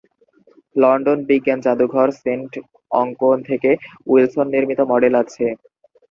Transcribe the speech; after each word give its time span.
London 0.75 1.19
বিজ্ঞান 1.29 1.59
জাদুঘর 1.65 2.09
saint 2.21 2.51
অঙ্কন 2.91 3.37
থেকে 3.49 3.69
উইলসন 4.07 4.45
নির্মিত 4.53 4.79
মডেল 4.91 5.13
আছে। 5.21 5.45